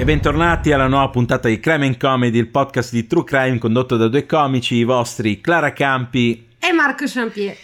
[0.00, 3.98] E bentornati alla nuova puntata di Crime and Comedy, il podcast di True Crime condotto
[3.98, 7.54] da due comici, i vostri Clara Campi e Marco Champier.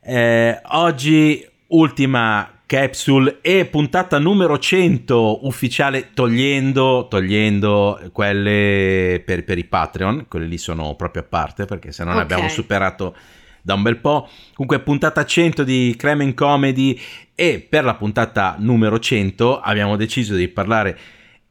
[0.00, 9.64] Eh, oggi ultima capsule e puntata numero 100 ufficiale togliendo, togliendo quelle per, per, i
[9.64, 12.24] Patreon, quelle lì sono proprio a parte perché se non okay.
[12.24, 13.14] abbiamo superato
[13.62, 14.28] da un bel po'.
[14.52, 17.00] Comunque puntata 100 di Crime and Comedy
[17.36, 20.98] e per la puntata numero 100 abbiamo deciso di parlare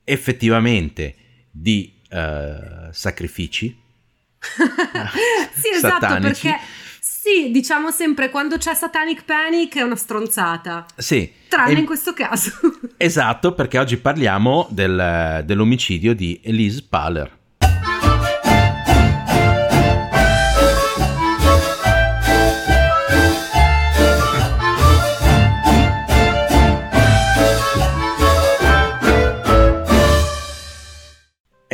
[0.09, 1.15] effettivamente
[1.51, 3.75] di uh, sacrifici
[4.39, 6.47] sì, esatto, satanici.
[6.47, 6.59] perché
[6.99, 10.85] sì, diciamo sempre quando c'è Satanic Panic è una stronzata.
[10.95, 11.29] Sì.
[11.49, 11.79] Tranne e...
[11.79, 12.51] in questo caso.
[12.95, 17.36] esatto, perché oggi parliamo del, dell'omicidio di Elise Paler.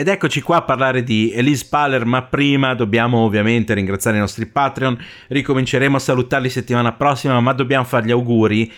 [0.04, 4.46] Ed eccoci qua a parlare di Elise Paler, ma prima dobbiamo ovviamente ringraziare i nostri
[4.46, 8.70] Patreon, ricominceremo a salutarli settimana prossima, ma dobbiamo fare gli auguri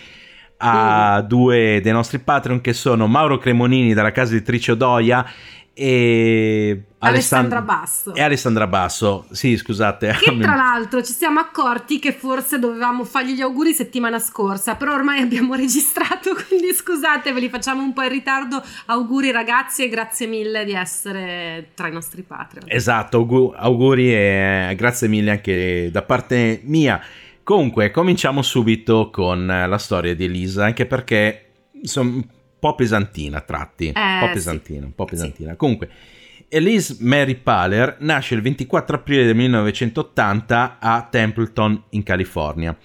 [0.58, 5.28] a due dei nostri Patreon che sono Mauro Cremonini dalla casa editrice Odoia
[5.78, 8.14] e Alessandra Basso.
[8.14, 10.16] E Alessandra Basso, sì, scusate.
[10.18, 14.94] Che tra l'altro ci siamo accorti che forse dovevamo fargli gli auguri settimana scorsa, però
[14.94, 18.62] ormai abbiamo registrato, quindi scusate, ve li facciamo un po' in ritardo.
[18.86, 22.64] Auguri ragazzi e grazie mille di essere tra i nostri Patreon.
[22.70, 26.98] Esatto, auguri e grazie mille anche da parte mia.
[27.42, 32.22] Comunque, cominciamo subito con la storia di Elisa, anche perché insomma
[32.58, 34.84] po' pesantina a tratti, eh, un po' pesantina, sì.
[34.84, 35.50] un po' pesantina.
[35.50, 35.56] Sì.
[35.56, 35.88] Comunque,
[36.48, 42.76] Elise Mary Paler nasce il 24 aprile del 1980 a Templeton, in California.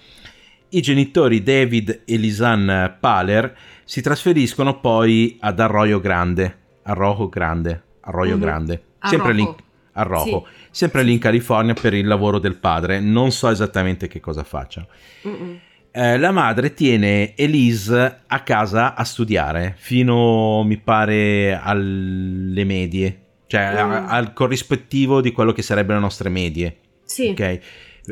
[0.74, 8.32] I genitori David e Lisanne Paler si trasferiscono poi ad Arroyo Grande, Arroyo Grande, Arroyo
[8.32, 8.42] mm-hmm.
[8.42, 9.56] Grande, sempre lì,
[9.94, 10.68] a Rojo, sì.
[10.72, 13.00] sempre lì in California per il lavoro del padre.
[13.00, 14.86] Non so esattamente che cosa faccia.
[15.28, 15.60] Mm-mm
[15.94, 23.74] eh, la madre tiene Elise a casa a studiare fino, mi pare, alle medie, cioè
[23.74, 23.92] mm.
[23.92, 26.78] a, al corrispettivo di quello che sarebbero le nostre medie.
[27.04, 27.28] Sì.
[27.28, 27.60] Ok.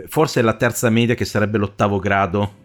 [0.08, 2.56] Forse la terza media, che sarebbe l'ottavo grado,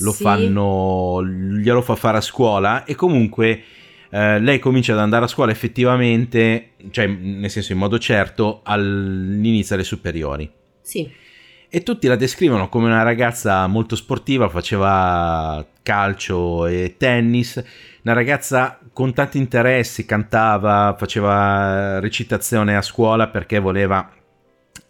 [0.00, 0.22] lo sì.
[0.24, 3.62] fanno, glielo fa fare a scuola e comunque
[4.10, 9.76] eh, lei comincia ad andare a scuola effettivamente, cioè nel senso in modo certo, all'inizio
[9.76, 10.50] delle superiori.
[10.82, 11.24] Sì
[11.68, 17.62] e tutti la descrivono come una ragazza molto sportiva, faceva calcio e tennis,
[18.02, 24.10] una ragazza con tanti interessi, cantava, faceva recitazione a scuola perché voleva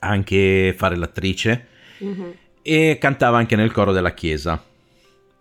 [0.00, 1.66] anche fare l'attrice
[2.04, 2.30] mm-hmm.
[2.62, 4.62] e cantava anche nel coro della chiesa.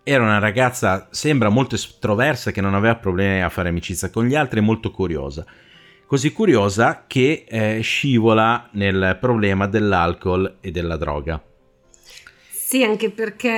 [0.02, 4.36] Era una ragazza, sembra molto estroversa, che non aveva problemi a fare amicizia con gli
[4.36, 5.44] altri, molto curiosa
[6.06, 11.42] così curiosa che eh, scivola nel problema dell'alcol e della droga.
[12.66, 13.48] Sì, anche perché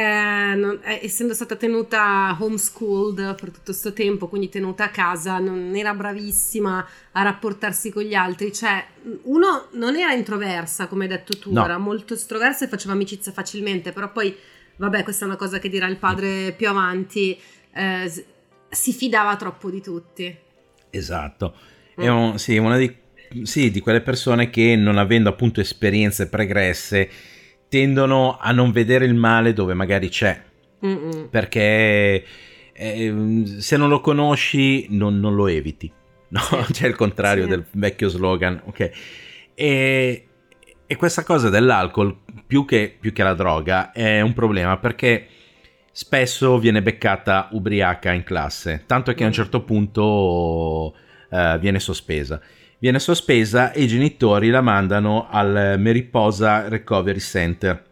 [0.55, 5.75] non, eh, essendo stata tenuta homeschooled per tutto questo tempo, quindi tenuta a casa, non
[5.75, 8.53] era bravissima a rapportarsi con gli altri.
[8.53, 8.85] Cioè,
[9.23, 11.65] uno non era introversa, come hai detto tu, no.
[11.65, 14.37] era molto estroversa e faceva amicizia facilmente, però poi,
[14.77, 17.41] vabbè, questa è una cosa che dirà il padre più avanti,
[17.73, 18.25] eh,
[18.69, 20.39] si fidava troppo di tutti.
[20.91, 21.55] Esatto.
[21.99, 22.95] È un, sì, una di,
[23.43, 27.09] sì, di quelle persone che non avendo appunto esperienze pregresse
[27.69, 30.41] tendono a non vedere il male dove magari c'è.
[30.85, 31.29] Mm-mm.
[31.29, 32.25] Perché
[32.73, 35.91] eh, se non lo conosci non, non lo eviti.
[36.29, 36.41] No?
[36.71, 37.49] C'è il contrario sì.
[37.51, 38.61] del vecchio slogan.
[38.65, 38.91] Ok.
[39.55, 40.27] E,
[40.87, 42.17] e questa cosa dell'alcol,
[42.47, 45.27] più che, più che la droga, è un problema perché
[45.91, 48.85] spesso viene beccata ubriaca in classe.
[48.87, 49.35] Tanto che a un mm.
[49.35, 50.95] certo punto
[51.29, 52.41] uh, viene sospesa.
[52.79, 57.83] Viene sospesa e i genitori la mandano al Mariposa Recovery Center,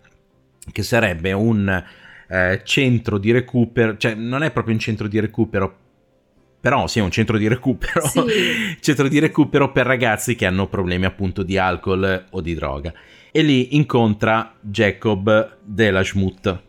[0.71, 1.85] che sarebbe un
[2.29, 5.77] uh, centro di recupero, cioè non è proprio un centro di recupero,
[6.61, 8.21] però sì, è un centro di recupero, Sì.
[8.81, 12.93] centro di recupero per ragazzi che hanno problemi appunto di alcol o di droga.
[13.31, 16.65] E lì incontra Jacob della Schmutt.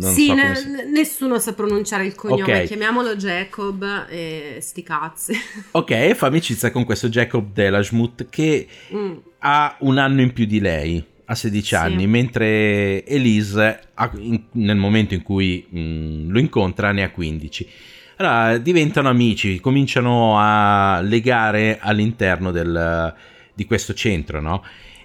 [0.00, 2.64] Non sì, so ne- si- nessuno sa pronunciare il cognome, Ok.
[2.66, 5.32] chiamiamolo Jacob e sti cazzi.
[5.72, 9.12] Ok, fa amicizia con questo Jacob della Schmutt che Mm.
[9.40, 11.74] ha un anno in più di lei, ha 16 Sì.
[11.74, 17.68] anni, mentre Elise ha- in- nel momento in cui mm, lo incontra ne ha 15.
[18.16, 23.14] Allora diventano amici, cominciano a legare all'interno del-
[23.54, 24.64] di questo centro, no?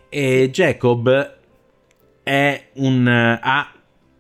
[0.10, 1.36] E Jacob
[2.24, 3.73] è un ha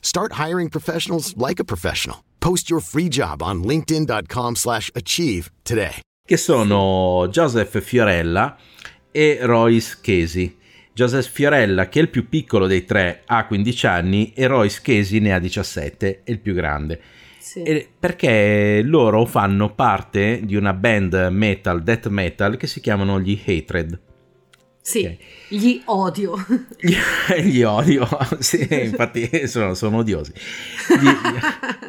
[0.00, 2.18] Start hiring professionals like a professional.
[2.40, 6.00] Post your free job on linkedin.com/achieve slash achieve today.
[6.30, 8.56] che sono Joseph Fiorella
[9.10, 10.56] e Royce Casey.
[10.92, 15.18] Joseph Fiorella, che è il più piccolo dei tre, ha 15 anni e Royce Casey
[15.18, 17.00] ne ha 17, è il più grande.
[17.38, 17.88] Sì.
[17.98, 24.00] Perché loro fanno parte di una band metal, death metal, che si chiamano gli Hatred.
[24.90, 25.16] Sì, ok.
[25.48, 26.34] gli odio.
[26.80, 26.96] Gli,
[27.42, 28.06] gli odio,
[28.38, 30.32] sì, infatti sono, sono odiosi.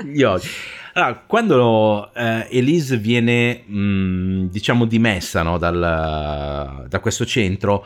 [0.04, 0.50] Gli, gli odio.
[0.94, 7.86] Allora, quando eh, Elise viene, mh, diciamo, dimessa no, dal- da questo centro,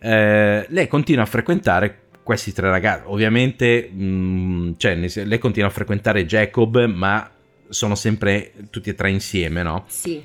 [0.00, 3.02] eh, lei continua a frequentare questi tre ragazzi.
[3.06, 7.28] Ovviamente, mh, cioè, nel sen- lei continua a frequentare Jacob, ma
[7.68, 9.84] sono sempre tutti e tre insieme, no?
[9.88, 10.22] Sì.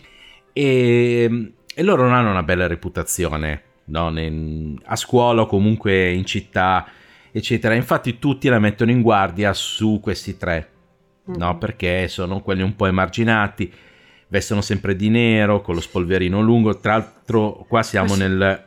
[0.53, 4.13] e, e loro non hanno una bella reputazione no?
[4.85, 6.85] A scuola o comunque in città
[7.31, 10.69] eccetera infatti tutti la mettono in guardia su questi tre
[11.25, 11.51] no?
[11.53, 11.57] Mhm.
[11.59, 13.71] perché sono quelli un po' emarginati
[14.29, 18.63] vestono sempre di nero con lo spolverino lungo tra l'altro qua siamo Questo- nel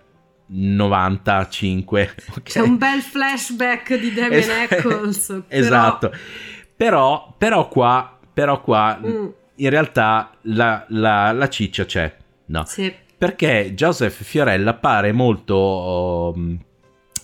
[0.46, 2.42] 95 ok?
[2.42, 5.26] C'è un bel flashback di Damien Es- Eccles.
[5.28, 6.12] però- esatto
[6.76, 9.26] però, però qua però qua Mm,
[9.56, 12.14] in realtà la, la- la ciccia c'è
[12.46, 12.92] no sì.
[13.22, 16.58] Perché Joseph Fiorella pare molto um,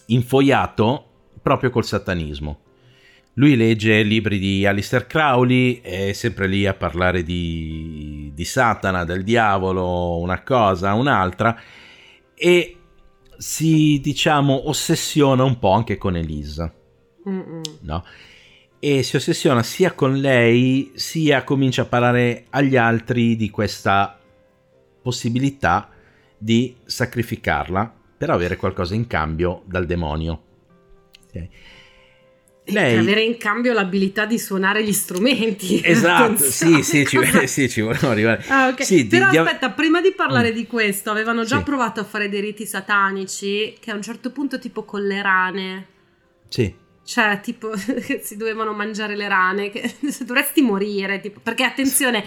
[0.06, 1.06] infoiato
[1.42, 2.60] proprio col satanismo.
[3.34, 9.24] Lui legge libri di Alistair Crowley, è sempre lì a parlare di, di Satana, del
[9.24, 11.60] diavolo, una cosa, un'altra,
[12.32, 12.76] e
[13.36, 16.72] si, diciamo, ossessiona un po' anche con Elisa
[17.28, 17.62] Mm-mm.
[17.80, 18.04] no?
[18.78, 24.17] E si ossessiona sia con lei, sia comincia a parlare agli altri di questa
[25.02, 25.88] possibilità
[26.36, 30.42] di sacrificarla per avere qualcosa in cambio dal demonio.
[31.26, 31.34] Ok.
[32.64, 35.80] E Lei- per avere in cambio l'abilità di suonare gli strumenti.
[35.84, 38.44] Esatto, sì, sì, ci, sì, ci volevo arrivare.
[38.48, 38.84] Ah, ok.
[38.84, 40.54] Sì, di- Però di- aspetta, prima di parlare Mm.
[40.54, 41.62] di questo, avevano già Sì.
[41.64, 45.86] provato a fare dei riti satanici che a un certo punto, tipo con le rane,
[46.48, 46.74] Sì,
[47.04, 47.70] cioè, tipo,
[48.20, 49.94] si dovevano mangiare le rane, che
[50.26, 52.22] dovresti morire, tipo, perché attenzione,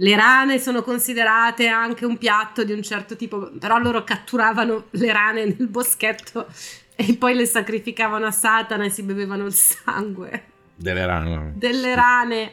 [0.00, 5.12] le rane sono considerate anche un piatto di un certo tipo, però loro catturavano le
[5.12, 6.46] rane nel boschetto
[6.94, 10.44] e poi le sacrificavano a Satana e si bevevano il sangue
[10.76, 11.52] delle rane.
[11.56, 12.52] delle rane.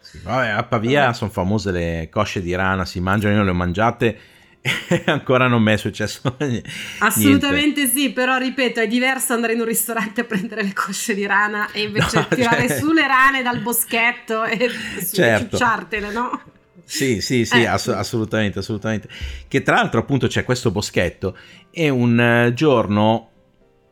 [0.00, 3.54] Sì, Vabbè, a Pavia sono famose le cosce di rana, si mangiano, io le ho
[3.54, 4.18] mangiate
[4.60, 6.68] e ancora non mi è successo niente.
[6.98, 11.24] Assolutamente sì, però ripeto, è diverso andare in un ristorante a prendere le cosce di
[11.26, 14.68] rana e invece No, tirare cioè- su le rane dal boschetto e
[15.12, 15.50] Certo.
[15.56, 16.42] ciucciartele, no?
[16.90, 17.66] Sì, sì, sì, Eh.
[17.66, 19.08] ass- assolutamente, assolutamente.
[19.46, 21.36] Che tra l'altro appunto c'è questo boschetto
[21.70, 23.28] e un eh, giorno,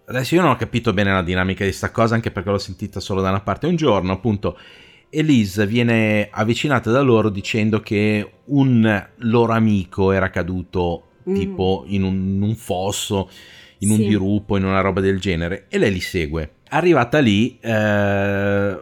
[0.06, 2.98] adesso io non ho capito bene la dinamica di sta cosa anche perché l'ho sentita
[3.00, 4.58] solo da una parte, un giorno appunto
[5.10, 11.34] Elise viene avvicinata da loro dicendo che un loro amico era caduto Mm.
[11.34, 13.28] tipo in un, in un fosso,
[13.80, 14.06] in un Sì.
[14.08, 16.52] dirupo, in una roba del genere e lei li segue.
[16.70, 18.78] Arrivata lì, eh,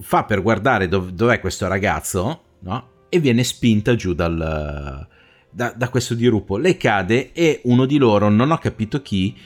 [0.00, 2.88] fa per guardare dov- dov'è questo ragazzo, no?
[3.10, 5.06] E viene spinta giù dal,
[5.50, 6.56] da, da questo dirupo.
[6.56, 9.36] Lei cade e uno di loro, non ho capito chi,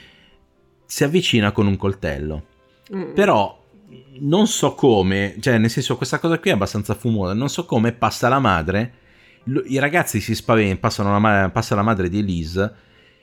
[0.85, 2.45] si avvicina con un coltello.
[2.93, 3.13] Mm.
[3.13, 3.63] Però
[4.19, 7.91] non so come, cioè nel senso questa cosa qui è abbastanza fumosa, non so come
[7.91, 8.93] passa la madre,
[9.67, 12.73] i ragazzi si spaventano, passa la madre di Elise,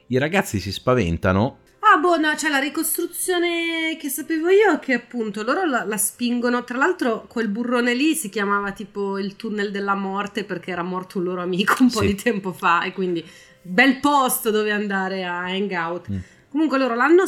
[0.09, 1.59] i ragazzi si spaventano
[1.95, 6.65] Ah, boh, no, cioè la ricostruzione che sapevo io che appunto loro la, la spingono.
[6.65, 11.19] Tra l'altro, quel burrone lì si chiamava tipo il tunnel della morte perché era morto
[11.19, 12.07] un loro amico un po' Sì.
[12.07, 13.23] di tempo fa e quindi
[13.61, 16.11] bel posto dove andare a hangout.
[16.11, 16.19] Mm.
[16.51, 17.25] Comunque loro l'hanno,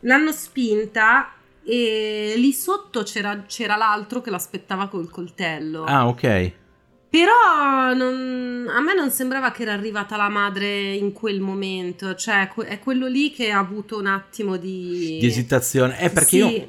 [0.00, 1.32] l'hanno spinta
[1.64, 5.84] e lì sotto c'era, c'era l'altro che l'aspettava col coltello.
[5.84, 6.52] Ah, ok.
[7.18, 12.48] Però non- a me non sembrava che era arrivata la madre in quel momento, cioè
[12.66, 15.16] è quello lì che ha avuto un attimo di...
[15.18, 15.96] Di esitazione.
[15.96, 16.36] È perché Sì.
[16.36, 16.68] io...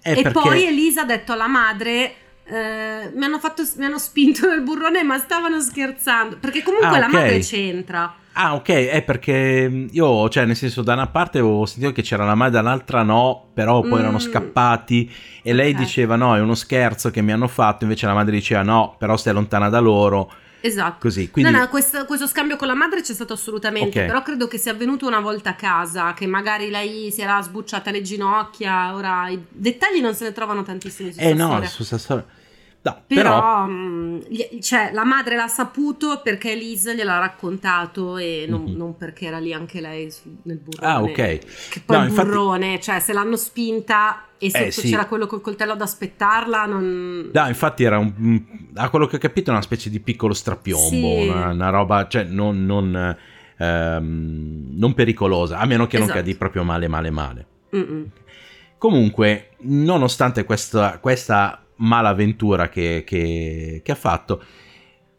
[0.00, 0.30] È e perché...
[0.30, 2.14] poi Elisa ha detto alla madre...
[2.44, 7.00] eh, mi, hanno fatto, mi hanno spinto nel burrone ma stavano scherzando perché comunque Ah,
[7.00, 11.66] la madre c'entra Ah, ok, è perché io, cioè, nel senso, da una parte avevo
[11.66, 13.98] sentito che c'era la madre, dall'altra no, però poi Mm.
[13.98, 15.10] erano scappati
[15.42, 18.62] e lei diceva no, è uno scherzo che mi hanno fatto, invece la madre diceva
[18.62, 20.30] no, però stai lontana da loro,
[20.60, 21.30] esatto così.
[21.32, 24.06] Quindi, No, no, questo, questo scambio con la madre c'è stato assolutamente, Ok.
[24.06, 27.90] però credo che sia avvenuto una volta a casa, che magari lei si era sbucciata
[27.90, 31.68] le ginocchia, ora i dettagli non se ne trovano tantissimi su eh no, storia.
[31.68, 32.24] su sta storia...
[32.80, 33.22] No, però...
[33.22, 38.76] Però, mh, gli- cioè, la madre l'ha saputo perché Elise gliel'ha raccontato e non, Mhm.
[38.76, 40.86] non perché era lì anche lei su- nel burrone.
[40.92, 41.12] Ah, ok.
[41.14, 44.88] Che poi No, il infatti- burrone, cioè se l'hanno spinta e sotto Eh, sì.
[44.90, 47.30] c'era quello col coltello ad aspettarla, non...
[47.32, 48.14] No, infatti era un...
[48.18, 48.36] mm,
[48.76, 51.28] A quello che ho capito una specie di piccolo strapiombo, Sì.
[51.28, 53.16] una, una roba, cioè non, non,
[53.58, 56.20] ehm, non pericolosa, a meno che non Esatto.
[56.20, 57.46] cadi proprio male, male, male.
[57.74, 58.04] Mm-mm.
[58.78, 64.42] Comunque, nonostante questa, questa malavventura che, che- che ha fatto,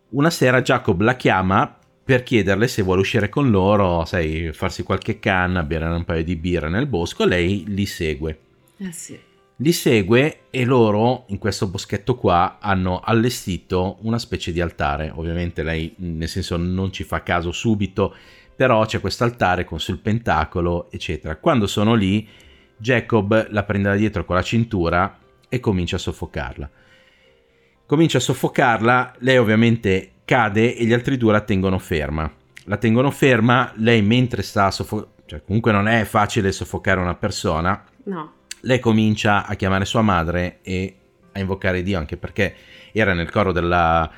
[0.10, 5.20] una sera Jacob la chiama per chiederle se vuole uscire con loro, sai, farsi qualche
[5.20, 7.24] canna, bere un paio di birre nel bosco.
[7.24, 8.40] Lei li segue.
[8.78, 9.20] Eh sì.
[9.58, 15.12] Li segue e loro in questo boschetto qua hanno allestito una specie di altare.
[15.14, 18.16] Ovviamente lei, nel senso, non ci fa caso subito,
[18.56, 21.36] però c'è questo altare con sul pentacolo, eccetera.
[21.36, 22.28] Quando sono lì,
[22.76, 25.19] Jacob la prende da dietro con la cintura
[25.50, 26.70] e comincia a soffocarla.
[27.86, 32.32] Comincia a soffocarla, lei ovviamente cade e gli altri due la tengono ferma.
[32.66, 37.84] La tengono ferma, lei mentre sta soffocando, cioè comunque non è facile soffocare una persona,
[38.04, 38.34] No.
[38.62, 40.96] lei comincia a chiamare sua madre e
[41.32, 42.56] a invocare Dio, anche perché
[42.92, 44.10] era nel coro della,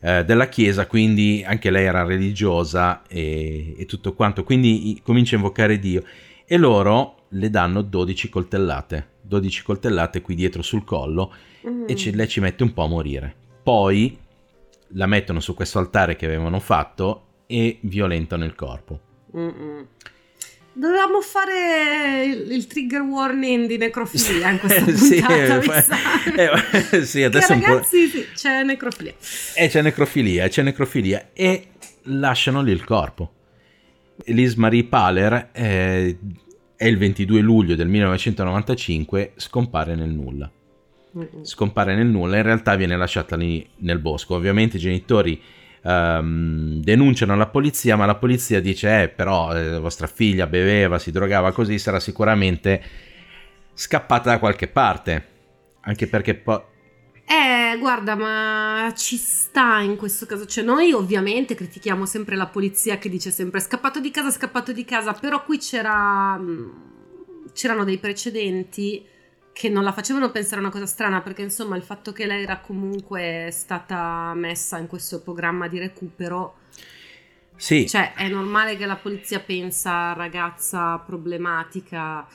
[0.00, 5.38] eh, della chiesa, quindi anche lei era religiosa e, e tutto quanto, quindi comincia a
[5.38, 6.02] invocare Dio
[6.46, 11.32] e loro le danno 12 coltellate, 12 coltellate qui dietro sul collo
[11.66, 11.84] Mm.
[11.86, 13.32] e ci- lei ci mette un po' a morire.
[13.62, 14.18] Poi
[14.94, 18.98] la mettono su questo altare che avevano fatto e violentano il corpo.
[19.36, 19.86] Mm-mm.
[20.74, 25.96] Dovevamo fare il, il trigger warning di necrofilia in questa Eh, sì, puntata, eh, sa.
[26.90, 29.14] eh, sì, Che adesso po'- ragazzi, sì, c'è necrofilia.
[29.54, 31.68] E c'è necrofilia, c'è necrofilia e
[32.04, 33.32] lasciano lì il corpo.
[34.24, 35.50] Elise Marie Paler
[36.82, 40.50] è il 22 luglio del 1995, scompare nel nulla.
[41.42, 44.34] Scompare nel nulla, in realtà viene lasciata lì nel bosco.
[44.34, 45.40] Ovviamente i genitori
[45.80, 51.12] ehm, denunciano la polizia, ma la polizia dice: Eh, però eh, vostra figlia beveva, si
[51.12, 52.82] drogava così, sarà sicuramente
[53.74, 55.26] scappata da qualche parte.
[55.82, 56.60] Anche perché poi.
[57.24, 60.44] Eh, guarda, ma ci sta in questo caso.
[60.46, 64.84] Cioè, noi ovviamente critichiamo sempre la polizia che dice sempre scappato di casa, scappato di
[64.84, 66.36] casa, però qui c'era.
[66.36, 66.80] mh,
[67.52, 69.06] c'erano dei precedenti
[69.52, 72.42] che non la facevano pensare a una cosa strana, perché insomma il fatto che lei
[72.42, 76.56] era comunque stata messa in questo programma di recupero,
[77.56, 82.26] Sì, cioè è normale che la polizia pensa ragazza problematica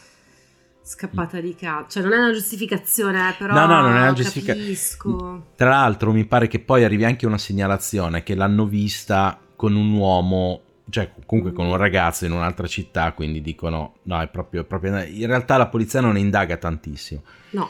[0.87, 1.85] scappata di casa.
[1.89, 5.47] Cioè non è una giustificazione, eh, però No, no, non è una giustifica- capisco.
[5.55, 9.91] Tra l'altro mi pare che poi arrivi anche una segnalazione che l'hanno vista con un
[9.93, 14.63] uomo, cioè comunque con un ragazzo in un'altra città, quindi dicono no, è proprio, è
[14.63, 15.03] proprio...
[15.03, 17.21] In realtà la polizia non ne indaga tantissimo.
[17.49, 17.69] No.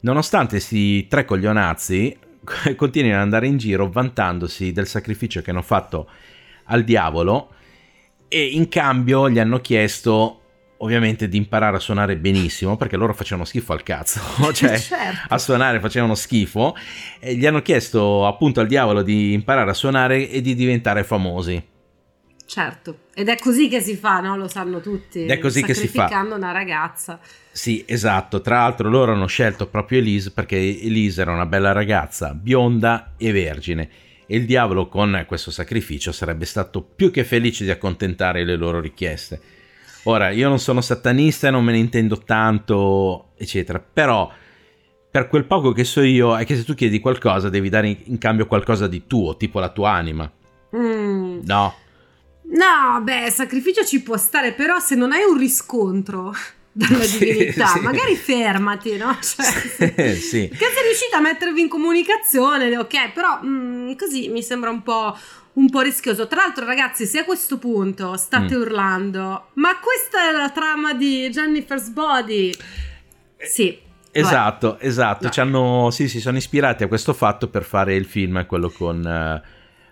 [0.00, 2.18] Nonostante questi tre coglionazzi
[2.74, 6.08] continuino ad andare in giro vantandosi del sacrificio che hanno fatto
[6.64, 7.50] al diavolo
[8.26, 10.40] e in cambio gli hanno chiesto
[10.78, 14.20] ovviamente di imparare a suonare benissimo perché loro facevano schifo al cazzo,
[14.52, 15.26] cioè Certo.
[15.28, 16.74] a suonare facevano schifo
[17.18, 21.74] e gli hanno chiesto appunto al diavolo di imparare a suonare e di diventare famosi.
[22.48, 24.36] Certo, ed è così che si fa, no?
[24.36, 25.24] Lo sanno tutti.
[25.24, 26.02] Ed è così che si fa.
[26.02, 27.18] Sacrificando una ragazza.
[27.50, 28.40] Sì, esatto.
[28.40, 33.32] Tra l'altro loro hanno scelto proprio Elise perché Elise era una bella ragazza, bionda e
[33.32, 33.88] vergine.
[34.28, 38.78] E il diavolo con questo sacrificio sarebbe stato più che felice di accontentare le loro
[38.78, 39.40] richieste.
[40.08, 44.30] Ora, io non sono satanista e non me ne intendo tanto, eccetera, però
[45.10, 48.18] per quel poco che so io è che se tu chiedi qualcosa devi dare in
[48.18, 50.30] cambio qualcosa di tuo, tipo la tua anima.
[50.76, 51.40] Mm.
[51.44, 51.74] No,
[52.48, 56.32] No, beh, sacrificio ci può stare, però se non hai un riscontro
[56.76, 57.80] dalla Sì, divinità, sì.
[57.80, 59.16] magari fermati, no?
[59.20, 60.48] Cioè, Eh, sì.
[60.48, 65.16] Che sei riuscita a mettervi in comunicazione, ok, però mm, così mi sembra un po',
[65.54, 66.26] un po' rischioso.
[66.26, 68.60] Tra l'altro, ragazzi, se a questo punto state Mm.
[68.60, 72.52] urlando, ma questa è la trama di Jennifer's Body.
[73.38, 73.78] Sì.
[74.10, 75.24] Esatto, esatto.
[75.24, 75.30] No.
[75.30, 79.04] Ci hanno, sì, si sono ispirati a questo fatto per fare il film, quello con...
[79.06, 79.42] eh,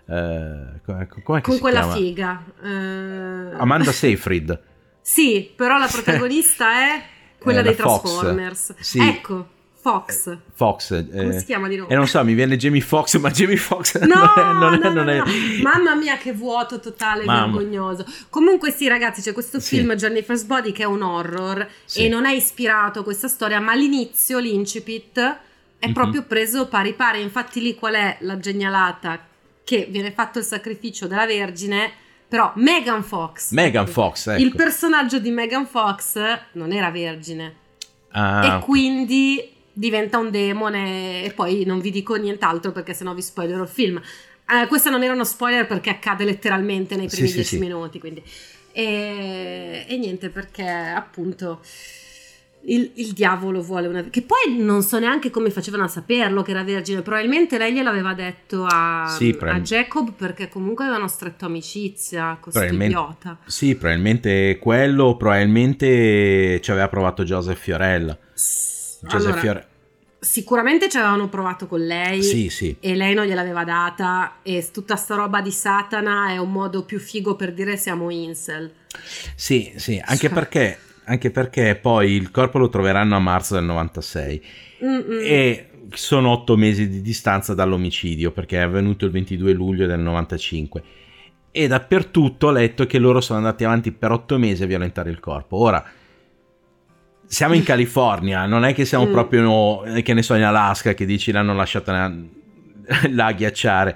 [0.07, 1.93] eh, com'è che Con quella chiama?
[1.95, 2.43] figa.
[2.63, 4.59] eh, Amanda Seyfried.
[5.07, 7.03] Sì, però la protagonista è
[7.37, 8.01] quella Eh, dei Fox.
[8.01, 8.73] Transformers.
[8.79, 8.99] Sì.
[8.99, 9.47] Ecco,
[9.79, 10.35] Fox.
[10.55, 10.91] Fox.
[10.93, 11.91] eh, Come si chiama di nuovo?
[11.91, 14.77] E non so, mi viene Jamie Fox, ma Jamie Fox No, non è...
[14.77, 15.25] non è- no, non no, è- no.
[15.61, 17.55] Mamma mia, che vuoto totale, Mamma.
[17.55, 18.03] vergognoso.
[18.31, 19.75] Comunque, sì, ragazzi, c'è questo Sì.
[19.77, 22.05] film Jennifer's Body che è un horror Sì.
[22.05, 25.19] e non è ispirato a questa storia, ma all'inizio l'incipit
[25.77, 25.93] è Mhm.
[25.93, 27.21] proprio preso pari pari.
[27.21, 29.23] Infatti, lì qual è la genialata?
[29.63, 31.91] Che viene fatto il sacrificio della Vergine,
[32.35, 33.51] però Megan Fox.
[33.51, 34.41] Megan Fox, ecco.
[34.41, 36.17] Il personaggio di Megan Fox
[36.51, 37.63] non era vergine
[38.09, 43.21] Ah, e quindi diventa un demone e poi non vi dico nient'altro perché sennò vi
[43.21, 44.01] spoilerò il film.
[44.49, 47.59] Eh, questo non era uno spoiler perché accade letteralmente nei primi sì, dieci sì.
[47.59, 48.21] minuti, quindi.
[48.73, 51.61] E, e niente perché appunto
[52.67, 54.03] il, il diavolo vuole una...
[54.03, 58.13] Che poi non so neanche come facevano a saperlo che era vergine, probabilmente lei gliel'aveva
[58.13, 63.37] detto a, Sì, a Jacob perché comunque avevano stretto amicizia con questo idiota.
[63.45, 68.17] Sì, probabilmente quello, probabilmente ci aveva provato Joseph Fiorella.
[68.33, 69.67] Joseph Allora, Fiore-
[70.25, 72.23] Sicuramente ci avevano provato con lei.
[72.23, 72.75] Sì, sì.
[72.79, 76.97] e lei non gliel'aveva data e tutta sta roba di Satana è un modo più
[76.99, 78.71] figo per dire siamo incel.
[79.35, 80.33] Sì, sì, anche Cioè.
[80.33, 84.43] perché, anche perché poi il corpo lo troveranno a marzo del 96
[84.83, 85.19] Mm-mm.
[85.23, 90.83] e sono otto mesi di distanza dall'omicidio perché è avvenuto il 22 luglio del 95
[91.51, 95.21] e dappertutto ho letto che loro sono andati avanti per otto mesi a violentare il
[95.21, 95.55] corpo.
[95.55, 95.81] Ora,
[97.25, 99.11] siamo in California, non è che siamo Mm.
[99.11, 102.13] proprio, eh, che ne so, in Alaska che dici l'hanno lasciata
[103.09, 103.95] là a ghiacciare.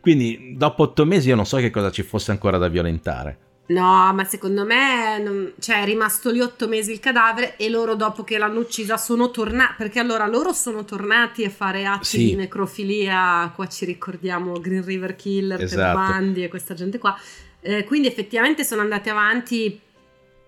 [0.00, 3.38] Quindi dopo otto mesi io non so che cosa ci fosse ancora da violentare.
[3.68, 7.94] No, ma secondo me non- cioè, è rimasto lì otto mesi il cadavere e loro
[7.96, 12.24] dopo che l'hanno uccisa sono tornati, perché allora loro sono tornati a fare atti Sì.
[12.28, 15.98] di necrofilia, qua ci ricordiamo Green River Killer, Esatto.
[15.98, 17.18] Bundy e questa gente qua,
[17.60, 19.78] Eh, quindi effettivamente sono andati avanti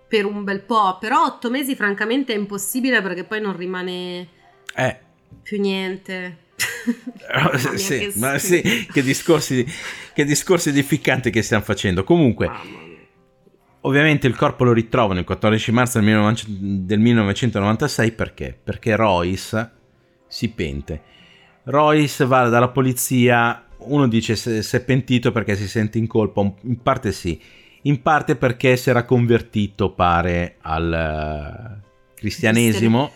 [0.09, 4.29] per un bel po', però otto mesi francamente è impossibile perché poi non rimane
[4.77, 4.97] Eh,
[5.43, 6.37] più niente.
[7.35, 9.67] Mamma mia, sì, che sì, che discorsi,
[10.15, 12.03] che discorsi edificanti che stiamo facendo.
[12.05, 12.89] Comunque, Mamma.
[13.83, 18.59] Ovviamente il corpo lo ritrovano il 14 marzo del 19- del 1996 perché?
[18.63, 19.71] Perché Royce
[20.27, 21.03] si pente.
[21.65, 26.41] Royce va dalla polizia, uno dice se, se è pentito perché si sente in colpa,
[26.63, 27.41] in parte sì,
[27.83, 33.13] in parte perché si era convertito, pare, al eh, cristianesimo.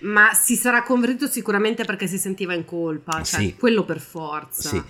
[0.00, 3.56] Ma si sarà convertito sicuramente perché si sentiva in colpa, cioè Sì.
[3.56, 4.68] quello per forza.
[4.68, 4.82] Sì.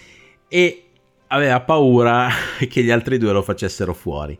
[0.49, 0.85] E
[1.29, 2.29] aveva paura
[2.69, 4.39] che gli altri due lo facessero fuori.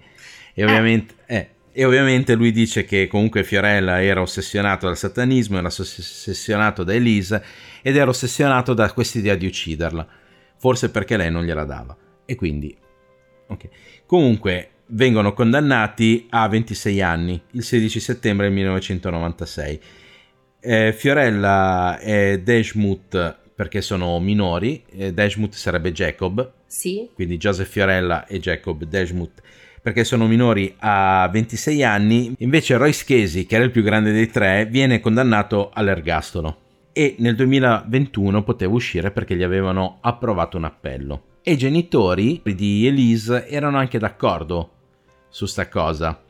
[0.59, 5.69] E ovviamente, eh, e ovviamente lui dice che comunque Fiorella era ossessionato dal satanismo, era
[5.69, 7.41] ossessionato da Elisa
[7.81, 10.05] ed era ossessionato da quest'idea di ucciderla.
[10.57, 11.97] Forse perché lei non gliela dava.
[12.25, 12.77] E quindi...
[13.47, 13.69] ok.
[14.05, 19.81] Comunque vengono condannati a 26 anni il 16 settembre 1996.
[20.59, 27.09] Eh, Fiorella e Deshmut perché sono minori, eh, Deshmut sarebbe Jacob, Sì?
[27.15, 29.41] quindi Joseph Fiorella e Jacob Deshmut
[29.89, 34.27] perché sono minori a 26 anni, invece Royce Casey, che era il più grande dei
[34.27, 36.59] tre, viene condannato all'ergastolo
[36.93, 41.23] e nel 2021 poteva uscire perché gli avevano approvato un appello.
[41.43, 44.73] E i genitori di Elise erano anche d'accordo
[45.31, 46.21] su sta cosa,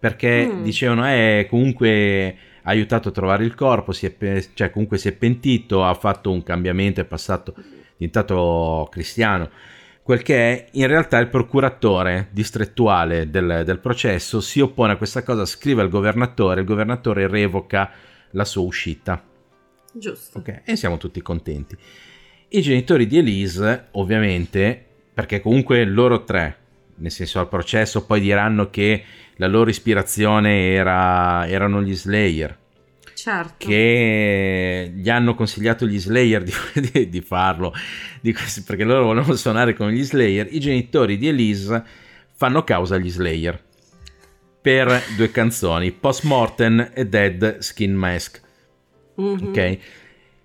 [0.00, 0.62] perché Mm.
[0.64, 5.12] dicevano, eh, comunque ha aiutato a trovare il corpo, si è cioè comunque si è
[5.12, 7.62] pentito, ha fatto un cambiamento, è passato, è
[7.98, 9.48] diventato cristiano.
[10.10, 15.22] Quel che è, in realtà il procuratore distrettuale del, del processo si oppone a questa
[15.22, 17.92] cosa, scrive al governatore, il governatore revoca
[18.32, 19.22] la sua uscita.
[19.92, 20.40] Giusto.
[20.40, 21.76] Ok, e siamo tutti contenti.
[22.48, 26.56] I genitori di Elise, ovviamente, perché comunque loro tre,
[26.96, 29.04] nel senso al processo, poi diranno che
[29.36, 32.58] la loro ispirazione era, erano gli Slayer,
[33.22, 33.66] Certo.
[33.68, 36.52] che gli hanno consigliato gli Slayer di,
[36.92, 37.72] di- di farlo,
[38.20, 40.46] di questi- perché loro volevano suonare con gli Slayer.
[40.50, 41.84] I genitori di Elise
[42.34, 43.62] fanno causa agli Slayer
[44.62, 48.40] per due canzoni, Post Mortem e Dead Skin Mask.
[49.16, 49.46] Mhm.
[49.48, 49.78] Ok?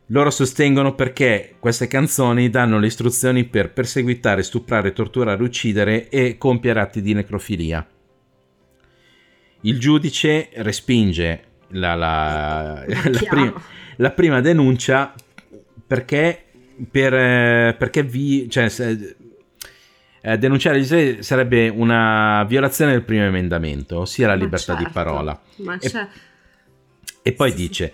[0.09, 6.79] loro sostengono perché queste canzoni danno le istruzioni per perseguitare, stuprare, torturare, uccidere e compiere
[6.79, 7.87] atti di necrofilia.
[9.61, 11.43] Il giudice respinge
[11.75, 13.53] la, la, la, prima,
[13.97, 15.13] la prima, denuncia
[15.85, 16.43] perché,
[16.89, 19.15] per, eh, perché vi, cioè, se,
[20.21, 25.39] eh, denunciare Israele sarebbe una violazione del primo emendamento, ossia la libertà certo, di parola.
[25.79, 26.07] E,
[27.21, 27.93] e, poi dice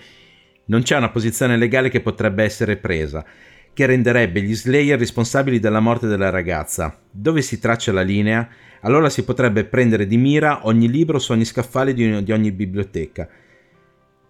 [0.66, 3.26] non c'è una posizione legale che potrebbe essere presa,
[3.74, 6.98] che renderebbe gli Slayer responsabili della morte della ragazza.
[7.12, 8.48] Dove si traccia la linea?
[8.82, 13.28] Allora si potrebbe prendere di mira ogni libro su ogni scaffale di, di ogni biblioteca.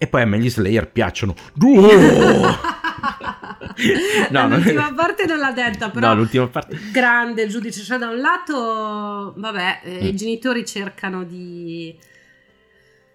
[0.02, 1.36] E poi a me gli Slayer piacciono.
[4.32, 4.96] no, l'ultima non...
[4.96, 6.76] parte non l'ha detta, però no, l'ultima parte...
[6.92, 7.84] grande il giudice.
[7.84, 10.08] Cioè, da un lato, vabbè, eh, mm.
[10.08, 11.96] i genitori cercano di,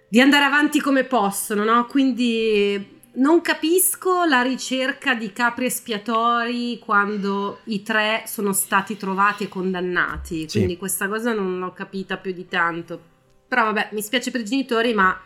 [0.08, 1.86] di andare avanti come possono, no?
[1.86, 9.48] Quindi non capisco la ricerca di capri espiatori quando i tre sono stati trovati e
[9.48, 10.46] condannati.
[10.48, 10.78] Quindi sì.
[10.78, 13.00] questa cosa non l'ho capita più di tanto.
[13.48, 15.20] Però vabbè, mi spiace per i genitori, ma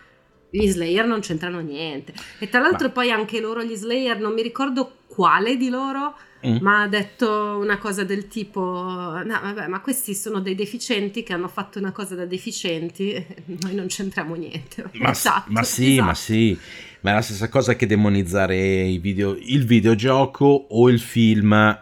[0.50, 2.12] gli Slayer non c'entrano niente.
[2.38, 2.92] E tra l'altro ma...
[2.92, 6.56] poi anche loro, gli Slayer, non mi ricordo quale di loro, mm.
[6.60, 11.32] ma ha detto una cosa del tipo, no vabbè, ma questi sono dei deficienti che
[11.32, 13.24] hanno fatto una cosa da deficienti,
[13.62, 14.84] noi non c'entriamo niente.
[14.94, 16.06] Ma, esatto, ma sì, esatto.
[16.06, 16.58] ma sì.
[17.02, 21.80] Ma è la stessa cosa che demonizzare video, il videogioco o il film,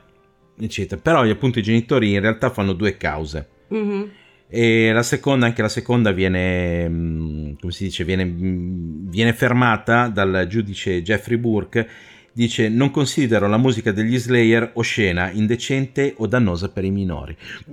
[0.61, 1.01] eccetera.
[1.01, 3.49] Però appunto i genitori in realtà fanno due cause.
[3.75, 4.03] Mm-hmm
[4.49, 10.09] e la seconda, anche la seconda viene, mm, come si dice, viene, mm, viene fermata
[10.09, 11.89] dal giudice Jeffrey Burke
[12.39, 17.37] dice non considero la musica degli Slayer oscena, indecente o dannosa per i minori.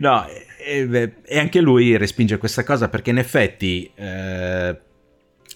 [0.00, 0.26] no,
[0.58, 4.76] e, e, anche lui respinge questa cosa perché in effetti eh,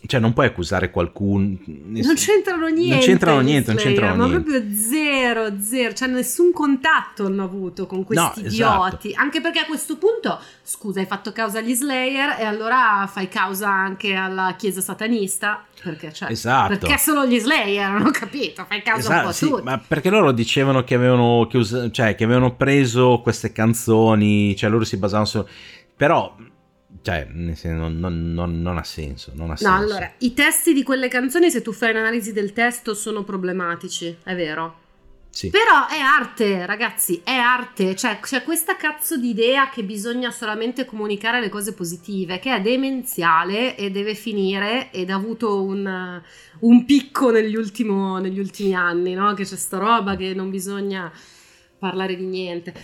[0.06, 1.56] cioè, non puoi accusare qualcuno.
[1.64, 2.94] Non c'entrano niente.
[2.94, 4.50] Non c'entrano niente, non c'entrano ma niente.
[4.50, 5.92] proprio zero, zero.
[5.92, 9.08] Cioè, nessun contatto hanno avuto con questi no, idioti.
[9.08, 9.22] Esatto.
[9.22, 13.68] Anche perché a questo punto, scusa, hai fatto causa agli Slayer e allora fai causa
[13.68, 15.64] anche alla chiesa satanista.
[15.82, 16.76] Perché, cioè, esatto.
[16.78, 18.64] perché solo gli Slayer, non ho capito.
[18.66, 19.62] Fai causa esatto, un po' sì, tutti.
[19.62, 24.70] Ma perché loro dicevano che avevano, che, us- cioè, che avevano preso queste canzoni, cioè
[24.70, 25.44] loro si basavano su.
[25.94, 26.34] Però
[27.02, 29.32] cioè, non, non, non, non, ha senso.
[29.34, 29.74] Non ha no, senso.
[29.74, 34.34] allora, i testi di quelle canzoni, se tu fai un'analisi del testo, sono problematici, è
[34.34, 34.88] vero.
[35.30, 35.48] Sì.
[35.48, 37.94] Però è arte, ragazzi, è arte.
[37.94, 42.60] Cioè, c'è questa cazzo di idea che bisogna solamente comunicare le cose positive, che è
[42.60, 46.20] demenziale e deve finire ed ha avuto un,
[46.58, 49.32] un picco negli, ultimo, negli ultimi anni, no?
[49.34, 51.10] Che c'è sta roba che non bisogna
[51.78, 52.74] parlare di niente.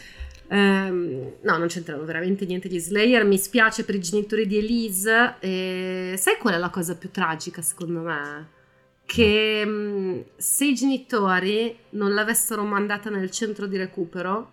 [0.49, 3.25] Um, no, non c'entrano veramente niente gli Slayer.
[3.25, 5.35] Mi spiace per i genitori di Elise.
[5.41, 8.49] E sai qual è la cosa più tragica, secondo me?
[9.05, 14.51] Che um, se i genitori non l'avessero mandata nel centro di recupero,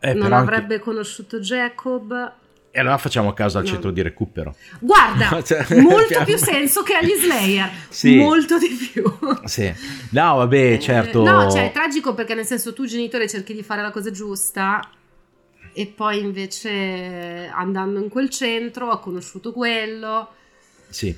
[0.00, 0.84] eh, non avrebbe anche...
[0.84, 2.40] conosciuto Jacob
[2.74, 3.70] e allora facciamo caso al no.
[3.70, 4.56] centro di recupero.
[4.80, 7.70] Guarda, cioè, molto più senso che agli Slayer.
[7.90, 8.16] Sì.
[8.16, 9.04] Molto di più.
[9.44, 9.72] Sì.
[10.10, 11.22] No, vabbè, certo.
[11.22, 14.80] no, cioè è tragico perché nel senso tu genitore cerchi di fare la cosa giusta
[15.74, 20.30] e poi invece andando in quel centro ha conosciuto quello.
[20.88, 21.14] Sì.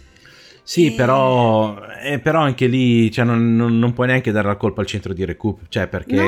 [0.66, 0.92] Sì, e...
[0.92, 4.86] però, eh, però, anche lì cioè, non, non, non, puoi neanche dare la colpa al
[4.86, 5.66] centro di recupero.
[5.68, 6.14] Cioè, perché.
[6.14, 6.22] No,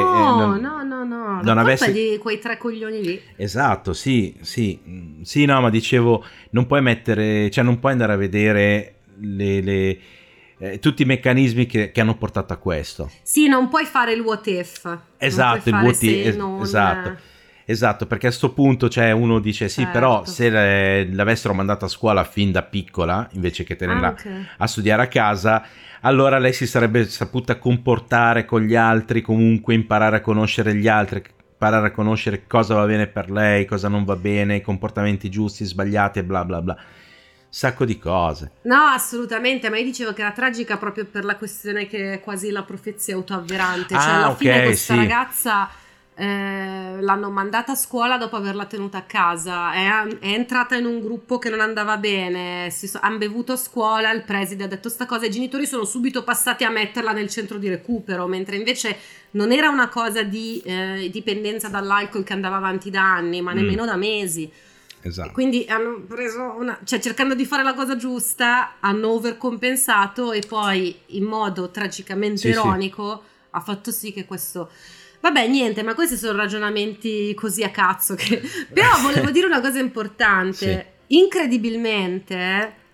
[0.54, 1.42] eh, non, no, no, no.
[1.42, 1.90] La avessi...
[1.90, 3.20] di quei tre coglioni lì.
[3.36, 4.78] Esatto, sì, sì.
[5.22, 7.48] Sì, no, ma dicevo, non puoi mettere.
[7.50, 9.60] Cioè, non puoi andare a vedere le.
[9.62, 9.98] le
[10.58, 13.10] eh, tutti i meccanismi che, che, hanno portato a questo.
[13.22, 14.98] Sì, non puoi fare il what if.
[15.16, 16.26] Esatto, il what if.
[16.26, 16.60] Es- non...
[16.60, 17.34] Esatto.
[17.68, 19.92] Esatto, perché a questo punto cioè, uno dice sì, certo.
[19.92, 24.46] però se le, l'avessero mandata a scuola fin da piccola, invece che tenerla ah, okay.
[24.58, 25.64] a studiare a casa,
[26.02, 31.24] allora lei si sarebbe saputa comportare con gli altri, comunque imparare a conoscere gli altri,
[31.50, 35.64] imparare a conoscere cosa va bene per lei, cosa non va bene, i comportamenti giusti,
[35.64, 36.76] sbagliati e bla bla bla
[37.48, 38.50] sacco di cose.
[38.62, 42.50] No, assolutamente, ma io dicevo che era tragica proprio per la questione che è quasi
[42.50, 44.98] la profezia autoavverante, cioè ah, alla okay, fine questa sì.
[44.98, 45.70] ragazza
[46.18, 51.02] eh, l'hanno mandata a scuola dopo averla tenuta a casa, è, è entrata in un
[51.02, 55.04] gruppo che non andava bene, so, hanno bevuto a scuola, il preside ha detto sta
[55.04, 58.96] cosa, i genitori sono subito passati a metterla nel centro di recupero, mentre invece
[59.32, 63.56] non era una cosa di eh, dipendenza dall'alcol che andava avanti da anni, ma mm.
[63.56, 64.50] nemmeno da mesi.
[65.02, 65.32] Esatto.
[65.32, 70.98] Quindi hanno preso una, cioè cercando di fare la cosa giusta, hanno overcompensato e poi
[71.08, 73.48] in modo tragicamente sì, ironico sì.
[73.50, 74.70] ha fatto sì che questo
[75.26, 78.14] Vabbè, niente, ma questi sono ragionamenti così a cazzo.
[78.14, 78.40] Che...
[78.72, 80.54] Però volevo dire una cosa importante.
[81.08, 81.16] Sì.
[81.16, 82.84] incredibilmente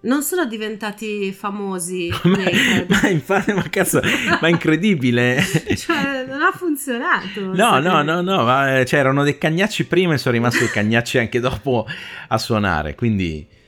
[0.00, 2.08] non sono diventati famosi.
[2.24, 2.38] ma,
[2.88, 4.00] ma infatti, ma cazzo,
[4.40, 5.44] ma incredibile.
[5.76, 7.52] cioè, non ha funzionato.
[7.52, 11.18] No, no, no, no, ma, eh, c'erano dei cagnacci prima e sono rimasti dei cagnacci
[11.18, 11.86] anche dopo
[12.28, 13.60] a suonare, quindi...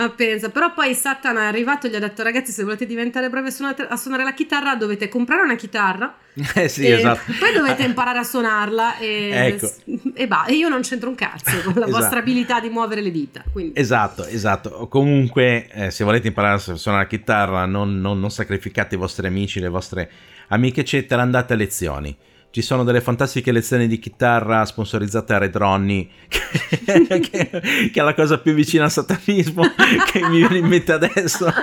[0.00, 3.28] Ma pensa, però poi Satan è arrivato e gli ha detto ragazzi se volete diventare
[3.28, 6.14] bravi a suonare, a suonare la chitarra dovete comprare una chitarra
[6.54, 7.32] Eh sì, esatto.
[7.38, 9.70] poi dovete imparare a suonarla e, Ecco.
[10.14, 11.90] e, bah, e io non c'entro un cazzo con la Esatto.
[11.90, 13.42] vostra abilità di muovere le dita.
[13.52, 13.78] Quindi.
[13.78, 14.88] Esatto, esatto.
[14.88, 19.26] Comunque, eh, se volete imparare a suonare la chitarra, non, non- non sacrificate i vostri
[19.26, 20.10] amici, le vostre
[20.48, 22.16] amiche, eccetera, andate a lezioni.
[22.52, 28.02] Ci sono delle fantastiche lezioni di chitarra sponsorizzate a Red Ronnie, che, che- che è
[28.02, 29.62] la cosa più vicina al satanismo
[30.10, 31.46] che mi viene in mente adesso.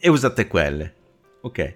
[0.00, 0.94] e usate quelle.
[1.42, 1.74] Ok.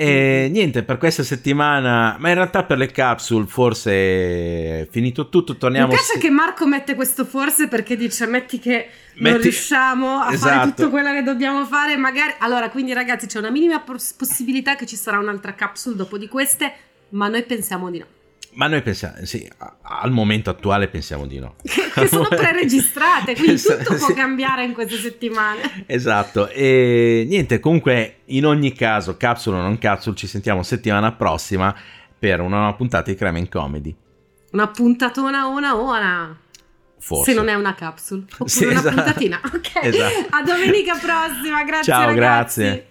[0.00, 5.52] E niente, per questa settimana, ma in realtà per le capsule forse è finito tutto,
[5.54, 5.88] Mi torniamo...
[5.88, 10.24] piace se- che Marco mette questo forse perché dice metti che non Metti- riusciamo a
[10.26, 10.68] fare Esatto.
[10.68, 14.86] tutto quello che dobbiamo fare magari allora quindi ragazzi c'è una minima pos- possibilità che
[14.86, 16.72] ci sarà un'altra capsule dopo di queste
[17.10, 18.06] ma noi pensiamo di no
[18.58, 19.48] Ma noi pensiamo, sì,
[19.82, 21.54] al momento attuale pensiamo di no.
[21.62, 28.16] che sono preregistrate quindi Esatto, tutto può cambiare in queste settimane Esatto, e niente, comunque
[28.26, 31.72] in ogni caso, capsule o non capsule, ci sentiamo settimana prossima
[32.18, 33.94] per una nuova puntata di Crime in Comedy.
[34.50, 36.36] una puntatona ona ona
[36.98, 37.30] Forse.
[37.30, 38.94] se non è una capsule oppure Sì, una esatto.
[38.96, 40.26] puntatina ok Esatto.
[40.30, 42.86] a domenica prossima grazie Ciao, ragazzi grazie.